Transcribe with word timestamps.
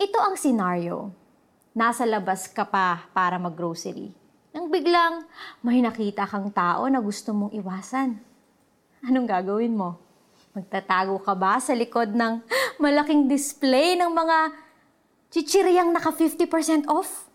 Ito 0.00 0.18
ang 0.20 0.36
senaryo. 0.40 1.12
Nasa 1.76 2.08
labas 2.08 2.48
ka 2.48 2.64
pa 2.64 3.08
para 3.12 3.36
mag-grocery. 3.36 4.12
Nang 4.52 4.68
biglang 4.68 5.24
may 5.64 5.80
nakita 5.80 6.28
kang 6.28 6.52
tao 6.52 6.84
na 6.88 7.00
gusto 7.00 7.32
mong 7.32 7.52
iwasan. 7.56 8.20
Anong 9.04 9.28
gagawin 9.28 9.72
mo? 9.72 9.96
Magtatago 10.52 11.16
ka 11.24 11.32
ba 11.32 11.56
sa 11.56 11.72
likod 11.72 12.12
ng 12.12 12.44
malaking 12.76 13.24
display 13.24 13.96
ng 13.96 14.12
mga 14.12 14.38
chichiryang 15.32 15.96
naka 15.96 16.12
50% 16.12 16.88
off? 16.92 17.28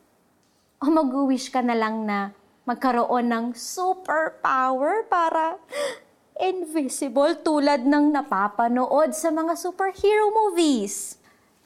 O 0.77 0.93
mag-wish 0.93 1.49
ka 1.49 1.65
na 1.65 1.73
lang 1.73 2.05
na 2.05 2.29
magkaroon 2.69 3.25
ng 3.25 3.45
superpower 3.57 5.09
para 5.09 5.57
invisible 6.37 7.33
tulad 7.41 7.81
ng 7.81 8.13
napapanood 8.13 9.17
sa 9.17 9.33
mga 9.33 9.57
superhero 9.57 10.29
movies. 10.29 11.17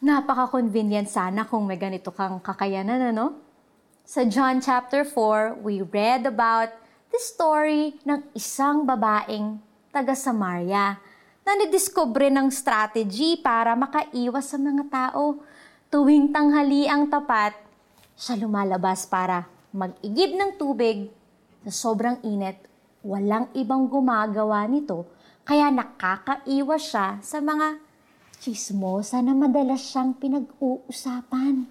Napaka-convenient 0.02 1.06
sana 1.06 1.46
kung 1.46 1.70
may 1.70 1.78
ganito 1.78 2.10
kang 2.10 2.42
kakayanan, 2.42 3.14
ano? 3.14 3.38
Sa 4.02 4.26
John 4.26 4.58
chapter 4.58 5.06
4, 5.06 5.62
we 5.62 5.86
read 5.86 6.26
about 6.26 6.74
the 7.14 7.22
story 7.22 7.94
ng 8.02 8.34
isang 8.34 8.82
babaeng 8.82 9.62
taga 9.94 10.18
Samaria 10.18 10.98
na 11.46 11.54
nidiskubre 11.54 12.34
ng 12.34 12.50
strategy 12.50 13.38
para 13.46 13.78
makaiwas 13.78 14.50
sa 14.50 14.58
mga 14.58 14.90
tao. 14.90 15.38
Tuwing 15.94 16.34
tanghali 16.34 16.90
ang 16.90 17.06
tapat, 17.06 17.54
siya 18.18 18.42
lumalabas 18.42 19.06
para 19.06 19.46
mag-igib 19.70 20.34
ng 20.34 20.58
tubig 20.58 21.14
sa 21.70 21.70
sobrang 21.70 22.18
init. 22.26 22.58
Walang 23.06 23.54
ibang 23.54 23.86
gumagawa 23.86 24.66
nito, 24.66 25.06
kaya 25.46 25.70
nakakaiwas 25.70 26.90
siya 26.90 27.22
sa 27.22 27.38
mga 27.38 27.91
chismosa 28.42 29.22
na 29.22 29.38
madalas 29.38 29.86
siyang 29.86 30.18
pinag-uusapan. 30.18 31.70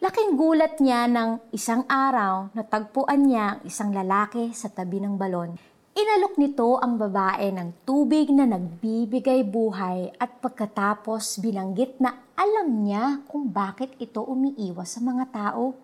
Laking 0.00 0.34
gulat 0.34 0.80
niya 0.80 1.04
ng 1.06 1.52
isang 1.52 1.84
araw 1.86 2.50
na 2.56 2.64
tagpuan 2.64 3.28
niya 3.28 3.54
ang 3.54 3.60
isang 3.68 3.92
lalaki 3.92 4.50
sa 4.56 4.72
tabi 4.72 4.98
ng 4.98 5.14
balon. 5.14 5.54
Inalok 5.92 6.40
nito 6.40 6.80
ang 6.80 6.96
babae 6.96 7.52
ng 7.52 7.84
tubig 7.84 8.32
na 8.32 8.48
nagbibigay 8.48 9.44
buhay 9.44 10.16
at 10.16 10.40
pagkatapos 10.40 11.38
binanggit 11.44 12.00
na 12.00 12.32
alam 12.32 12.80
niya 12.80 13.20
kung 13.28 13.52
bakit 13.52 13.92
ito 14.00 14.24
umiiwas 14.24 14.96
sa 14.96 15.04
mga 15.04 15.28
tao. 15.28 15.76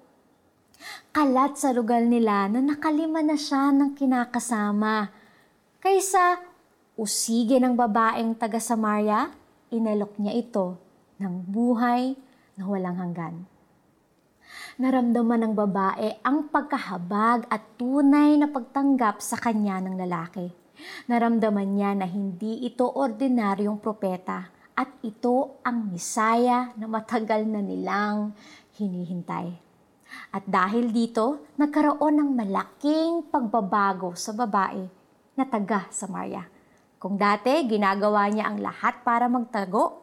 Kalat 1.13 1.61
sa 1.61 1.77
lugar 1.77 2.01
nila 2.09 2.49
na 2.49 2.65
nakalima 2.65 3.21
na 3.21 3.37
siya 3.37 3.69
ng 3.77 3.93
kinakasama. 3.93 5.13
Kaysa 5.79 6.48
usige 6.99 7.63
ng 7.63 7.79
babaeng 7.79 8.35
taga 8.35 8.59
Samaria, 8.59 9.31
inalok 9.71 10.19
niya 10.19 10.35
ito 10.35 10.75
ng 11.23 11.47
buhay 11.47 12.19
na 12.59 12.67
walang 12.67 12.99
hanggan. 12.99 13.47
Naramdaman 14.83 15.47
ng 15.47 15.55
babae 15.55 16.19
ang 16.27 16.51
pagkahabag 16.51 17.47
at 17.47 17.63
tunay 17.79 18.35
na 18.35 18.51
pagtanggap 18.51 19.23
sa 19.23 19.39
kanya 19.39 19.79
ng 19.79 19.95
lalaki. 19.95 20.51
Naramdaman 21.07 21.79
niya 21.79 21.95
na 21.95 22.07
hindi 22.07 22.67
ito 22.67 22.91
ordinaryong 22.91 23.79
propeta 23.79 24.51
at 24.75 24.91
ito 25.07 25.63
ang 25.63 25.95
misaya 25.95 26.75
na 26.75 26.91
matagal 26.91 27.47
na 27.47 27.63
nilang 27.63 28.35
hinihintay. 28.75 29.55
At 30.35 30.43
dahil 30.51 30.91
dito, 30.91 31.47
nagkaroon 31.55 32.19
ng 32.19 32.31
malaking 32.35 33.31
pagbabago 33.31 34.19
sa 34.19 34.35
babae 34.35 34.83
na 35.39 35.47
taga 35.47 35.87
Samaria. 35.95 36.58
Kung 36.99 37.15
dati 37.15 37.63
ginagawa 37.71 38.27
niya 38.27 38.51
ang 38.51 38.59
lahat 38.59 39.07
para 39.07 39.31
magtago, 39.31 40.03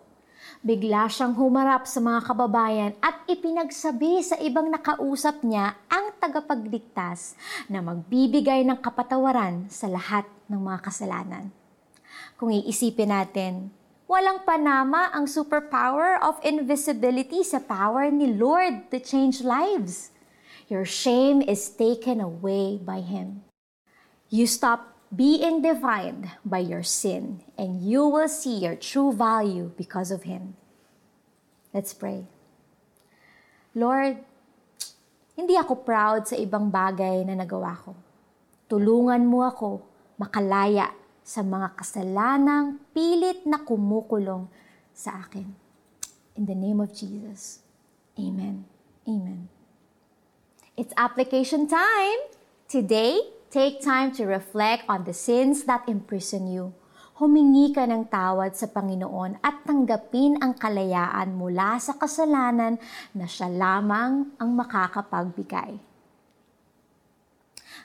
bigla 0.63 1.11
siyang 1.11 1.35
humarap 1.35 1.83
sa 1.83 1.99
mga 1.99 2.23
kababayan 2.23 2.91
at 3.03 3.19
ipinagsabi 3.27 4.23
sa 4.23 4.39
ibang 4.39 4.71
nakausap 4.71 5.43
niya 5.43 5.75
ang 5.91 6.15
tagapagligtas 6.23 7.35
na 7.67 7.83
magbibigay 7.83 8.63
ng 8.63 8.79
kapatawaran 8.79 9.67
sa 9.67 9.91
lahat 9.91 10.23
ng 10.47 10.55
mga 10.55 10.79
kasalanan. 10.87 11.51
Kung 12.39 12.55
iisipin 12.55 13.11
natin, 13.11 13.75
walang 14.07 14.47
panama 14.47 15.11
ang 15.11 15.27
superpower 15.27 16.15
of 16.23 16.39
invisibility 16.47 17.43
sa 17.43 17.59
power 17.59 18.07
ni 18.07 18.31
Lord 18.31 18.87
to 18.87 19.03
change 19.03 19.43
lives. 19.43 20.15
Your 20.71 20.87
shame 20.87 21.43
is 21.43 21.67
taken 21.75 22.23
away 22.23 22.79
by 22.79 23.03
Him. 23.03 23.43
You 24.31 24.47
stop 24.47 24.94
being 25.13 25.61
defined 25.61 26.31
by 26.41 26.63
your 26.63 26.81
sin, 26.81 27.43
and 27.57 27.83
you 27.83 28.07
will 28.07 28.29
see 28.29 28.57
your 28.57 28.75
true 28.75 29.13
value 29.13 29.71
because 29.77 30.09
of 30.09 30.23
Him. 30.23 30.55
Let's 31.75 31.93
pray. 31.93 32.25
Lord, 33.75 34.23
hindi 35.35 35.59
ako 35.59 35.83
proud 35.83 36.31
sa 36.31 36.39
ibang 36.39 36.71
bagay 36.71 37.27
na 37.27 37.35
nagawa 37.35 37.75
ko. 37.83 37.91
Tulungan 38.71 39.27
mo 39.27 39.43
ako 39.43 39.83
makalaya 40.15 40.95
sa 41.19 41.43
mga 41.43 41.75
kasalanang 41.75 42.79
pilit 42.95 43.43
na 43.43 43.59
kumukulong 43.59 44.47
sa 44.95 45.27
akin. 45.27 45.43
In 46.39 46.47
the 46.47 46.55
name 46.55 46.79
of 46.79 46.95
Jesus. 46.95 47.59
Amen. 48.15 48.63
Amen. 49.03 49.51
It's 50.79 50.95
application 50.95 51.67
time. 51.67 52.31
Today, 52.71 53.19
Take 53.55 53.79
time 53.79 54.11
to 54.19 54.27
reflect 54.27 54.83
on 54.91 55.07
the 55.07 55.15
sins 55.15 55.63
that 55.63 55.87
imprison 55.87 56.51
you. 56.51 56.75
Humingi 57.15 57.71
ka 57.71 57.87
ng 57.87 58.11
tawad 58.11 58.51
sa 58.51 58.67
Panginoon 58.67 59.39
at 59.39 59.63
tanggapin 59.63 60.35
ang 60.43 60.59
kalayaan 60.59 61.39
mula 61.39 61.79
sa 61.79 61.95
kasalanan 61.95 62.75
na 63.15 63.23
siya 63.23 63.47
lamang 63.47 64.35
ang 64.35 64.49
makakapagbigay. 64.59 65.94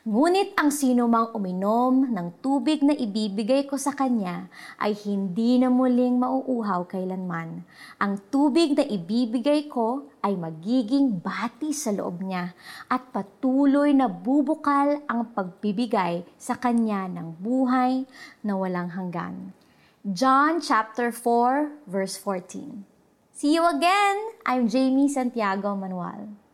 Ngunit 0.00 0.56
ang 0.56 0.72
sino 0.72 1.04
mang 1.12 1.28
uminom 1.36 2.08
ng 2.08 2.40
tubig 2.40 2.80
na 2.80 2.96
ibibigay 2.96 3.68
ko 3.68 3.76
sa 3.76 3.92
kanya 3.92 4.48
ay 4.80 4.96
hindi 4.96 5.60
na 5.60 5.68
muling 5.68 6.16
mauuhaw 6.16 6.88
kailanman. 6.88 7.68
Ang 8.00 8.16
tubig 8.32 8.72
na 8.72 8.80
ibibigay 8.80 9.68
ko 9.68 10.08
ay 10.24 10.40
magiging 10.40 11.20
bati 11.20 11.76
sa 11.76 11.92
loob 11.92 12.24
niya 12.24 12.56
at 12.88 13.12
patuloy 13.12 13.92
na 13.92 14.08
bubukal 14.08 15.04
ang 15.04 15.36
pagbibigay 15.36 16.24
sa 16.40 16.56
kanya 16.56 17.04
ng 17.04 17.36
buhay 17.36 18.08
na 18.40 18.56
walang 18.56 18.96
hanggan. 18.96 19.52
John 20.00 20.64
chapter 20.64 21.12
4 21.12 21.84
verse 21.84 22.16
14. 22.16 22.88
See 23.36 23.52
you 23.52 23.68
again. 23.68 24.16
I'm 24.48 24.64
Jamie 24.64 25.12
Santiago 25.12 25.76
Manuel. 25.76 26.49